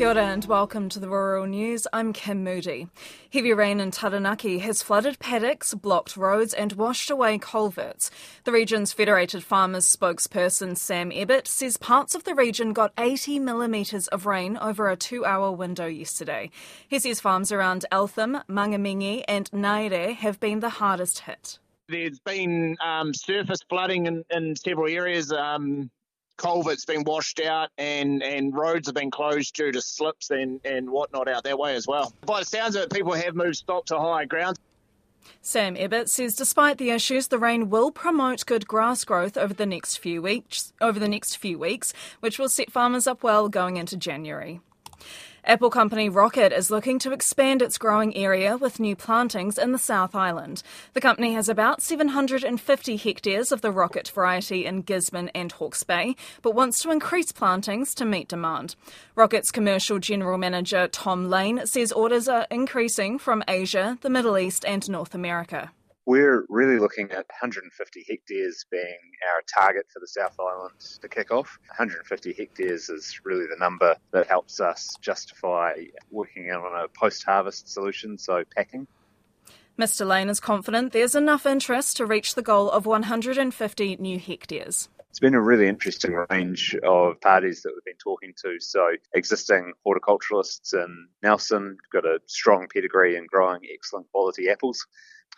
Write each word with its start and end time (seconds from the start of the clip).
Kia 0.00 0.08
ora 0.08 0.24
and 0.28 0.46
welcome 0.46 0.88
to 0.88 0.98
the 0.98 1.10
Rural 1.10 1.44
News. 1.44 1.86
I'm 1.92 2.14
Kim 2.14 2.42
Moodie. 2.42 2.88
Heavy 3.30 3.52
rain 3.52 3.80
in 3.80 3.90
Taranaki 3.90 4.60
has 4.60 4.82
flooded 4.82 5.18
paddocks, 5.18 5.74
blocked 5.74 6.16
roads, 6.16 6.54
and 6.54 6.72
washed 6.72 7.10
away 7.10 7.36
culverts. 7.36 8.10
The 8.44 8.52
region's 8.52 8.94
Federated 8.94 9.44
Farmers 9.44 9.84
spokesperson 9.84 10.78
Sam 10.78 11.10
Ebbett 11.10 11.46
says 11.46 11.76
parts 11.76 12.14
of 12.14 12.24
the 12.24 12.34
region 12.34 12.72
got 12.72 12.94
80 12.96 13.40
millimetres 13.40 14.08
of 14.08 14.24
rain 14.24 14.56
over 14.56 14.88
a 14.88 14.96
two 14.96 15.26
hour 15.26 15.52
window 15.52 15.84
yesterday. 15.84 16.50
He 16.88 16.98
says 16.98 17.20
farms 17.20 17.52
around 17.52 17.84
Eltham, 17.92 18.38
Mangamingi, 18.48 19.24
and 19.28 19.50
Ngaere 19.50 20.14
have 20.14 20.40
been 20.40 20.60
the 20.60 20.70
hardest 20.70 21.18
hit. 21.18 21.58
There's 21.90 22.20
been 22.20 22.78
um, 22.82 23.12
surface 23.12 23.60
flooding 23.68 24.06
in, 24.06 24.24
in 24.30 24.56
several 24.56 24.88
areas. 24.88 25.30
Um, 25.30 25.90
culverts 26.40 26.84
been 26.84 27.04
washed 27.04 27.40
out 27.40 27.68
and, 27.78 28.22
and 28.22 28.54
roads 28.54 28.88
have 28.88 28.94
been 28.94 29.10
closed 29.10 29.54
due 29.54 29.70
to 29.70 29.82
slips 29.82 30.30
and, 30.30 30.60
and 30.64 30.90
whatnot 30.90 31.28
out 31.28 31.44
that 31.44 31.58
way 31.58 31.74
as 31.74 31.86
well. 31.86 32.12
By 32.24 32.40
the 32.40 32.46
sounds 32.46 32.76
of 32.76 32.84
it, 32.84 32.92
people 32.92 33.12
have 33.12 33.34
moved 33.34 33.56
stock 33.56 33.84
to 33.86 33.98
higher 33.98 34.26
ground. 34.26 34.58
Sam 35.42 35.76
Ebbett 35.76 36.08
says 36.08 36.34
despite 36.34 36.78
the 36.78 36.90
issues, 36.90 37.28
the 37.28 37.38
rain 37.38 37.68
will 37.68 37.90
promote 37.90 38.46
good 38.46 38.66
grass 38.66 39.04
growth 39.04 39.36
over 39.36 39.52
the 39.52 39.66
next 39.66 39.98
few 39.98 40.22
weeks 40.22 40.72
over 40.80 40.98
the 40.98 41.08
next 41.08 41.36
few 41.36 41.58
weeks, 41.58 41.92
which 42.20 42.38
will 42.38 42.48
set 42.48 42.72
farmers 42.72 43.06
up 43.06 43.22
well 43.22 43.48
going 43.48 43.76
into 43.76 43.96
January. 43.96 44.60
Apple 45.44 45.70
company 45.70 46.10
Rockit 46.10 46.52
is 46.52 46.70
looking 46.70 46.98
to 46.98 47.12
expand 47.12 47.62
its 47.62 47.78
growing 47.78 48.14
area 48.14 48.58
with 48.58 48.78
new 48.78 48.94
plantings 48.94 49.56
in 49.56 49.72
the 49.72 49.78
South 49.78 50.14
Island. 50.14 50.62
The 50.92 51.00
company 51.00 51.32
has 51.32 51.48
about 51.48 51.80
750 51.80 52.96
hectares 52.98 53.50
of 53.50 53.62
the 53.62 53.72
Rockit 53.72 54.10
variety 54.10 54.66
in 54.66 54.82
Gisborne 54.82 55.30
and 55.34 55.50
Hawke's 55.52 55.82
Bay, 55.82 56.14
but 56.42 56.54
wants 56.54 56.82
to 56.82 56.90
increase 56.90 57.32
plantings 57.32 57.94
to 57.94 58.04
meet 58.04 58.28
demand. 58.28 58.76
Rockit's 59.16 59.50
commercial 59.50 59.98
general 59.98 60.36
manager 60.36 60.88
Tom 60.88 61.30
Lane 61.30 61.66
says 61.66 61.90
orders 61.90 62.28
are 62.28 62.46
increasing 62.50 63.18
from 63.18 63.42
Asia, 63.48 63.98
the 64.02 64.10
Middle 64.10 64.36
East, 64.36 64.64
and 64.66 64.88
North 64.90 65.14
America. 65.14 65.72
We're 66.06 66.44
really 66.48 66.78
looking 66.78 67.10
at 67.10 67.26
150 67.28 68.04
hectares 68.08 68.64
being 68.70 68.98
our 69.32 69.42
target 69.54 69.86
for 69.92 70.00
the 70.00 70.08
South 70.08 70.34
Island 70.40 70.80
to 71.02 71.08
kick 71.08 71.30
off. 71.30 71.58
150 71.68 72.32
hectares 72.32 72.88
is 72.88 73.20
really 73.24 73.46
the 73.46 73.58
number 73.58 73.94
that 74.12 74.26
helps 74.26 74.60
us 74.60 74.96
justify 75.00 75.74
working 76.10 76.50
on 76.50 76.84
a 76.84 76.88
post 76.88 77.24
harvest 77.24 77.68
solution, 77.68 78.16
so 78.18 78.42
packing. 78.56 78.86
Mr. 79.78 80.06
Lane 80.06 80.28
is 80.28 80.40
confident 80.40 80.92
there's 80.92 81.14
enough 81.14 81.46
interest 81.46 81.96
to 81.96 82.06
reach 82.06 82.34
the 82.34 82.42
goal 82.42 82.70
of 82.70 82.86
150 82.86 83.96
new 83.96 84.18
hectares. 84.18 84.88
It's 85.10 85.18
been 85.18 85.34
a 85.34 85.42
really 85.42 85.66
interesting 85.66 86.14
range 86.30 86.76
of 86.84 87.20
parties 87.20 87.62
that 87.62 87.72
we've 87.74 87.84
been 87.84 87.96
talking 87.96 88.32
to. 88.44 88.60
So, 88.60 88.92
existing 89.12 89.72
horticulturalists 89.84 90.72
in 90.72 91.08
Nelson 91.20 91.76
got 91.92 92.04
a 92.04 92.20
strong 92.26 92.68
pedigree 92.72 93.16
in 93.16 93.26
growing 93.26 93.60
excellent 93.74 94.06
quality 94.12 94.48
apples 94.48 94.86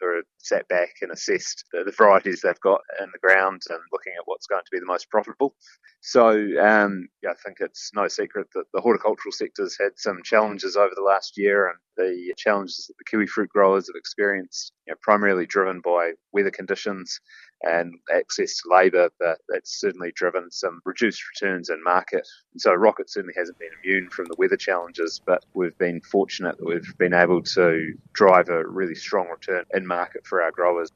who 0.00 0.16
have 0.16 0.24
sat 0.38 0.66
back 0.68 0.90
and 1.02 1.10
assessed 1.10 1.64
the, 1.72 1.84
the, 1.84 1.92
varieties 1.92 2.40
they've 2.40 2.60
got 2.60 2.80
in 3.00 3.08
the 3.12 3.18
ground 3.18 3.60
and 3.68 3.80
looking 3.92 4.12
at 4.16 4.22
what's 4.26 4.46
going 4.46 4.62
to 4.64 4.70
be 4.70 4.78
the 4.78 4.86
most 4.86 5.10
profitable. 5.10 5.54
So 6.00 6.30
um, 6.30 7.08
yeah, 7.22 7.30
I 7.30 7.34
think 7.44 7.58
it's 7.60 7.90
no 7.94 8.08
secret 8.08 8.46
that 8.54 8.64
the 8.72 8.80
horticultural 8.80 9.32
sector's 9.32 9.76
had 9.78 9.92
some 9.96 10.22
challenges 10.22 10.76
over 10.76 10.92
the 10.94 11.02
last 11.02 11.36
year, 11.36 11.68
and 11.68 11.78
the 11.96 12.32
challenges 12.36 12.86
that 12.86 12.94
the 12.98 13.04
kiwi 13.04 13.26
fruit 13.26 13.50
growers 13.50 13.88
have 13.88 13.98
experienced, 13.98 14.72
you 14.86 14.92
know, 14.92 14.96
primarily 15.02 15.44
driven 15.44 15.80
by 15.80 16.12
weather 16.32 16.52
conditions 16.52 17.20
and 17.62 17.94
access 18.14 18.58
to 18.58 18.68
labour, 18.70 19.10
but 19.18 19.38
that's 19.48 19.80
certainly 19.80 20.12
driven 20.14 20.50
some 20.50 20.80
reduced 20.84 21.22
returns 21.28 21.70
in 21.70 21.82
market. 21.82 22.26
And 22.52 22.60
so 22.60 22.70
Rockit 22.70 23.10
certainly 23.10 23.34
hasn't 23.36 23.58
been 23.58 23.70
immune 23.82 24.10
from 24.10 24.26
the 24.26 24.36
weather 24.38 24.56
challenges, 24.56 25.20
but 25.24 25.44
we've 25.54 25.76
been 25.78 26.00
fortunate 26.00 26.58
that 26.58 26.66
we've 26.66 26.96
been 26.98 27.14
able 27.14 27.42
to 27.42 27.94
drive 28.12 28.48
a 28.48 28.64
really 28.66 28.94
strong 28.94 29.28
return 29.28 29.64
in 29.74 29.86
market 29.86 30.26
for 30.26 30.42
our 30.42 30.50
growers. 30.50 30.90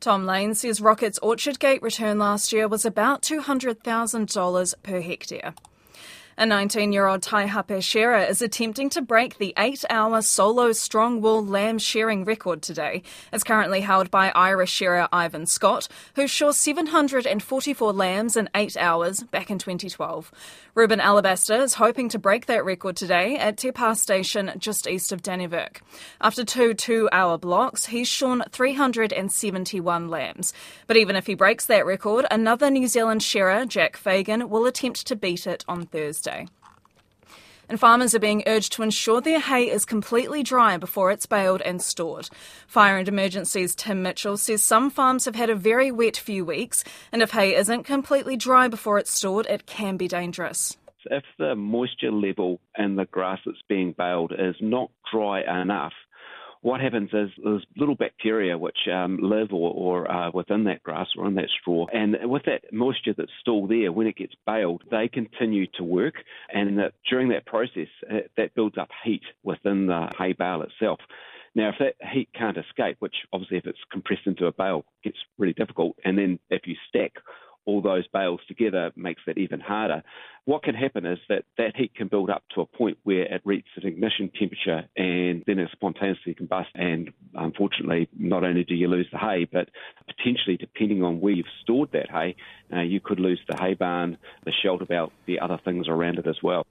Tom 0.00 0.24
Lane 0.24 0.54
says 0.54 0.80
Rockit's 0.80 1.18
Orchard 1.18 1.58
Gate 1.58 1.82
return 1.82 2.18
last 2.18 2.52
year 2.52 2.66
was 2.66 2.86
about 2.86 3.22
$200,000 3.22 4.74
per 4.82 5.00
hectare. 5.00 5.54
A 6.40 6.46
19 6.46 6.90
year 6.90 7.06
old 7.06 7.20
Taihape 7.20 7.82
shearer 7.82 8.16
is 8.16 8.40
attempting 8.40 8.88
to 8.90 9.02
break 9.02 9.36
the 9.36 9.52
eight 9.58 9.84
hour 9.90 10.22
solo 10.22 10.72
strong 10.72 11.20
wool 11.20 11.44
lamb 11.44 11.78
shearing 11.78 12.24
record 12.24 12.62
today. 12.62 13.02
It's 13.30 13.44
currently 13.44 13.82
held 13.82 14.10
by 14.10 14.32
Irish 14.34 14.70
shearer 14.70 15.06
Ivan 15.12 15.44
Scott, 15.44 15.86
who 16.14 16.26
shore 16.26 16.54
744 16.54 17.92
lambs 17.92 18.38
in 18.38 18.48
eight 18.54 18.74
hours 18.78 19.22
back 19.22 19.50
in 19.50 19.58
2012. 19.58 20.32
Reuben 20.74 20.98
Alabaster 20.98 21.56
is 21.56 21.74
hoping 21.74 22.08
to 22.08 22.18
break 22.18 22.46
that 22.46 22.64
record 22.64 22.96
today 22.96 23.36
at 23.36 23.58
Te 23.58 23.70
Pā 23.70 23.94
Station 23.94 24.50
just 24.56 24.88
east 24.88 25.12
of 25.12 25.20
Dannevirke. 25.20 25.82
After 26.22 26.42
two 26.42 26.72
two 26.72 27.10
hour 27.12 27.36
blocks, 27.36 27.84
he's 27.84 28.08
shorn 28.08 28.44
371 28.50 30.08
lambs. 30.08 30.54
But 30.86 30.96
even 30.96 31.16
if 31.16 31.26
he 31.26 31.34
breaks 31.34 31.66
that 31.66 31.84
record, 31.84 32.24
another 32.30 32.70
New 32.70 32.88
Zealand 32.88 33.22
shearer, 33.22 33.66
Jack 33.66 33.98
Fagan, 33.98 34.48
will 34.48 34.64
attempt 34.64 35.06
to 35.06 35.14
beat 35.14 35.46
it 35.46 35.66
on 35.68 35.84
Thursday. 35.84 36.29
And 37.68 37.78
farmers 37.78 38.16
are 38.16 38.20
being 38.20 38.42
urged 38.48 38.72
to 38.72 38.82
ensure 38.82 39.20
their 39.20 39.38
hay 39.38 39.70
is 39.70 39.84
completely 39.84 40.42
dry 40.42 40.76
before 40.76 41.12
it's 41.12 41.26
baled 41.26 41.62
and 41.62 41.80
stored. 41.80 42.28
Fire 42.66 42.98
and 42.98 43.06
Emergencies 43.06 43.76
Tim 43.76 44.02
Mitchell 44.02 44.36
says 44.36 44.60
some 44.60 44.90
farms 44.90 45.24
have 45.26 45.36
had 45.36 45.50
a 45.50 45.54
very 45.54 45.92
wet 45.92 46.16
few 46.16 46.44
weeks, 46.44 46.82
and 47.12 47.22
if 47.22 47.30
hay 47.30 47.54
isn't 47.54 47.84
completely 47.84 48.36
dry 48.36 48.66
before 48.66 48.98
it's 48.98 49.12
stored, 49.12 49.46
it 49.46 49.66
can 49.66 49.96
be 49.96 50.08
dangerous. 50.08 50.76
If 51.04 51.22
the 51.38 51.54
moisture 51.54 52.10
level 52.10 52.60
in 52.76 52.96
the 52.96 53.06
grass 53.06 53.38
that's 53.46 53.62
being 53.68 53.92
baled 53.96 54.32
is 54.36 54.56
not 54.60 54.90
dry 55.12 55.42
enough, 55.62 55.92
what 56.62 56.80
happens 56.80 57.10
is 57.12 57.30
there's 57.42 57.64
little 57.76 57.94
bacteria 57.94 58.58
which 58.58 58.76
um, 58.92 59.18
live 59.22 59.52
or, 59.52 59.72
or 59.72 60.10
uh, 60.10 60.30
within 60.32 60.64
that 60.64 60.82
grass 60.82 61.08
or 61.16 61.26
in 61.26 61.34
that 61.34 61.48
straw, 61.60 61.86
and 61.92 62.16
with 62.24 62.42
that 62.44 62.62
moisture 62.72 63.14
that's 63.16 63.30
still 63.40 63.66
there, 63.66 63.92
when 63.92 64.06
it 64.06 64.16
gets 64.16 64.34
baled, 64.46 64.82
they 64.90 65.08
continue 65.08 65.66
to 65.74 65.84
work, 65.84 66.14
and 66.52 66.78
that 66.78 66.92
during 67.08 67.30
that 67.30 67.46
process, 67.46 67.88
uh, 68.10 68.18
that 68.36 68.54
builds 68.54 68.76
up 68.76 68.88
heat 69.04 69.22
within 69.42 69.86
the 69.86 70.08
hay 70.18 70.32
bale 70.32 70.62
itself. 70.62 71.00
Now, 71.54 71.70
if 71.70 71.76
that 71.80 71.94
heat 72.12 72.28
can't 72.34 72.56
escape, 72.56 72.96
which 73.00 73.14
obviously 73.32 73.56
if 73.56 73.66
it's 73.66 73.78
compressed 73.90 74.26
into 74.26 74.46
a 74.46 74.52
bale 74.52 74.84
gets 75.02 75.18
really 75.38 75.54
difficult, 75.54 75.96
and 76.04 76.16
then 76.16 76.38
if 76.50 76.66
you 76.66 76.76
stack 76.88 77.12
all 77.66 77.80
those 77.82 78.06
bales 78.08 78.40
together 78.48 78.92
makes 78.96 79.22
that 79.26 79.38
even 79.38 79.60
harder. 79.60 80.02
What 80.44 80.62
can 80.62 80.74
happen 80.74 81.06
is 81.06 81.18
that 81.28 81.44
that 81.58 81.76
heat 81.76 81.94
can 81.94 82.08
build 82.08 82.30
up 82.30 82.42
to 82.54 82.62
a 82.62 82.66
point 82.66 82.98
where 83.04 83.22
it 83.22 83.42
reaches 83.44 83.70
an 83.76 83.86
ignition 83.86 84.30
temperature 84.38 84.88
and 84.96 85.44
then 85.46 85.58
it 85.58 85.68
spontaneously 85.72 86.34
combusts. 86.34 86.72
And 86.74 87.12
unfortunately, 87.34 88.08
not 88.18 88.44
only 88.44 88.64
do 88.64 88.74
you 88.74 88.88
lose 88.88 89.06
the 89.12 89.18
hay, 89.18 89.46
but 89.50 89.68
potentially, 90.06 90.56
depending 90.56 91.02
on 91.02 91.20
where 91.20 91.32
you've 91.32 91.46
stored 91.62 91.92
that 91.92 92.10
hay, 92.10 92.36
uh, 92.72 92.80
you 92.80 93.00
could 93.00 93.20
lose 93.20 93.40
the 93.48 93.56
hay 93.56 93.74
barn, 93.74 94.16
the 94.44 94.52
shelter 94.52 94.86
belt, 94.86 95.12
the 95.26 95.40
other 95.40 95.58
things 95.64 95.86
around 95.88 96.18
it 96.18 96.26
as 96.26 96.36
well. 96.42 96.66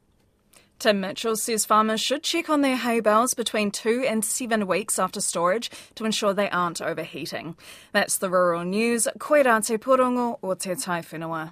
Tim 0.80 1.02
Mitchell 1.02 1.36
says 1.36 1.66
farmers 1.66 2.00
should 2.00 2.24
check 2.24 2.50
on 2.50 2.62
their 2.62 2.78
hay 2.78 3.02
bales 3.02 3.34
between 3.34 3.70
two 3.70 4.06
and 4.08 4.24
seven 4.24 4.66
weeks 4.66 4.98
after 4.98 5.20
storage 5.20 5.70
to 5.96 6.06
ensure 6.06 6.34
they 6.34 6.50
aren't 6.50 6.82
overheating. 6.82 7.58
That's 7.92 8.18
the 8.18 8.30
rural 8.30 8.64
news. 8.64 9.06
Koe 9.20 9.44
rā 9.44 9.66
te 9.66 9.78
porongo 9.78 10.40
o 10.42 10.54
te 10.54 10.76
tai 10.76 11.02
whenua. 11.02 11.52